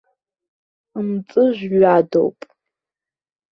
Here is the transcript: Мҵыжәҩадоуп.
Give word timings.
Мҵыжәҩадоуп. 1.07 2.39